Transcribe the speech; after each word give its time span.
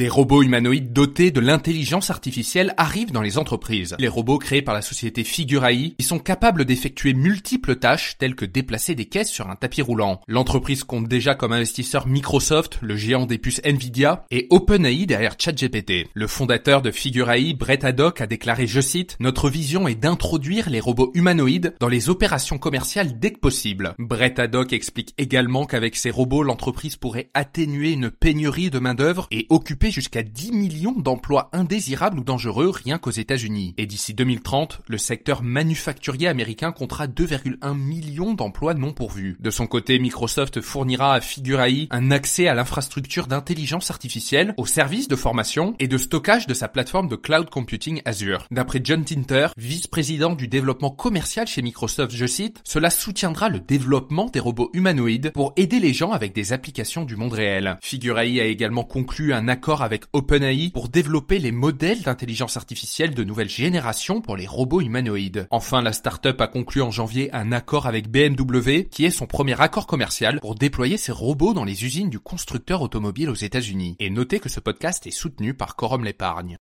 Des 0.00 0.08
robots 0.08 0.42
humanoïdes 0.42 0.94
dotés 0.94 1.30
de 1.30 1.40
l'intelligence 1.40 2.08
artificielle 2.08 2.72
arrivent 2.78 3.12
dans 3.12 3.20
les 3.20 3.36
entreprises. 3.36 3.96
Les 3.98 4.08
robots 4.08 4.38
créés 4.38 4.62
par 4.62 4.72
la 4.72 4.80
société 4.80 5.24
Figurae 5.24 5.92
ils 5.98 6.02
sont 6.02 6.18
capables 6.18 6.64
d'effectuer 6.64 7.12
multiples 7.12 7.76
tâches 7.76 8.16
telles 8.16 8.34
que 8.34 8.46
déplacer 8.46 8.94
des 8.94 9.04
caisses 9.04 9.28
sur 9.28 9.50
un 9.50 9.56
tapis 9.56 9.82
roulant. 9.82 10.22
L'entreprise 10.26 10.84
compte 10.84 11.06
déjà 11.06 11.34
comme 11.34 11.52
investisseur 11.52 12.06
Microsoft, 12.06 12.78
le 12.80 12.96
géant 12.96 13.26
des 13.26 13.36
puces 13.36 13.60
Nvidia 13.62 14.24
et 14.30 14.46
OpenAI 14.48 15.04
derrière 15.04 15.34
ChatGPT. 15.38 16.08
Le 16.14 16.26
fondateur 16.26 16.80
de 16.80 16.90
Figurae, 16.90 17.52
Brett 17.54 17.84
Haddock, 17.84 18.22
a 18.22 18.26
déclaré, 18.26 18.66
je 18.66 18.80
cite, 18.80 19.18
Notre 19.20 19.50
vision 19.50 19.86
est 19.86 19.96
d'introduire 19.96 20.70
les 20.70 20.80
robots 20.80 21.10
humanoïdes 21.12 21.74
dans 21.78 21.88
les 21.88 22.08
opérations 22.08 22.56
commerciales 22.56 23.18
dès 23.18 23.32
que 23.32 23.40
possible. 23.40 23.94
Brett 23.98 24.38
Haddock 24.38 24.72
explique 24.72 25.12
également 25.18 25.66
qu'avec 25.66 25.94
ces 25.94 26.10
robots, 26.10 26.42
l'entreprise 26.42 26.96
pourrait 26.96 27.28
atténuer 27.34 27.90
une 27.90 28.10
pénurie 28.10 28.70
de 28.70 28.78
main-d'œuvre 28.78 29.28
et 29.30 29.46
occuper 29.50 29.89
jusqu'à 29.90 30.22
10 30.22 30.52
millions 30.52 30.98
d'emplois 30.98 31.50
indésirables 31.52 32.18
ou 32.18 32.24
dangereux 32.24 32.70
rien 32.70 32.98
qu'aux 32.98 33.10
États-Unis. 33.10 33.74
Et 33.78 33.86
d'ici 33.86 34.14
2030, 34.14 34.82
le 34.86 34.98
secteur 34.98 35.42
manufacturier 35.42 36.28
américain 36.28 36.72
comptera 36.72 37.06
2,1 37.06 37.76
millions 37.76 38.34
d'emplois 38.34 38.74
non 38.74 38.92
pourvus. 38.92 39.36
De 39.40 39.50
son 39.50 39.66
côté, 39.66 39.98
Microsoft 39.98 40.60
fournira 40.60 41.14
à 41.14 41.20
Figurae 41.20 41.86
un 41.90 42.10
accès 42.10 42.48
à 42.48 42.54
l'infrastructure 42.54 43.26
d'intelligence 43.26 43.90
artificielle, 43.90 44.54
aux 44.56 44.66
services 44.66 45.08
de 45.08 45.16
formation 45.16 45.74
et 45.78 45.88
de 45.88 45.98
stockage 45.98 46.46
de 46.46 46.54
sa 46.54 46.68
plateforme 46.68 47.08
de 47.08 47.16
cloud 47.16 47.50
computing 47.50 48.02
Azure. 48.04 48.46
D'après 48.50 48.80
John 48.82 49.04
Tinter, 49.04 49.48
vice-président 49.56 50.34
du 50.34 50.48
développement 50.48 50.90
commercial 50.90 51.46
chez 51.46 51.62
Microsoft, 51.62 52.14
je 52.14 52.26
cite, 52.26 52.60
cela 52.64 52.90
soutiendra 52.90 53.48
le 53.48 53.60
développement 53.60 54.26
des 54.26 54.40
robots 54.40 54.70
humanoïdes 54.72 55.32
pour 55.32 55.52
aider 55.56 55.80
les 55.80 55.92
gens 55.92 56.12
avec 56.12 56.34
des 56.34 56.52
applications 56.52 57.04
du 57.04 57.16
monde 57.16 57.32
réel. 57.32 57.78
Figurae 57.82 58.40
a 58.40 58.44
également 58.44 58.84
conclu 58.84 59.32
un 59.32 59.48
accord 59.48 59.79
avec 59.82 60.04
OpenAI 60.12 60.70
pour 60.72 60.88
développer 60.88 61.38
les 61.38 61.52
modèles 61.52 62.02
d'intelligence 62.02 62.56
artificielle 62.56 63.14
de 63.14 63.24
nouvelle 63.24 63.48
génération 63.48 64.20
pour 64.20 64.36
les 64.36 64.46
robots 64.46 64.80
humanoïdes. 64.80 65.46
Enfin, 65.50 65.82
la 65.82 65.92
startup 65.92 66.40
a 66.40 66.46
conclu 66.46 66.82
en 66.82 66.90
janvier 66.90 67.32
un 67.32 67.52
accord 67.52 67.86
avec 67.86 68.10
BMW 68.10 68.84
qui 68.90 69.04
est 69.04 69.10
son 69.10 69.26
premier 69.26 69.60
accord 69.60 69.86
commercial 69.86 70.40
pour 70.40 70.54
déployer 70.54 70.96
ses 70.96 71.12
robots 71.12 71.54
dans 71.54 71.64
les 71.64 71.84
usines 71.84 72.10
du 72.10 72.18
constructeur 72.18 72.82
automobile 72.82 73.30
aux 73.30 73.34
États-Unis. 73.34 73.96
Et 73.98 74.10
notez 74.10 74.40
que 74.40 74.48
ce 74.48 74.60
podcast 74.60 75.06
est 75.06 75.10
soutenu 75.10 75.54
par 75.54 75.76
Quorum 75.76 76.04
l'épargne. 76.04 76.58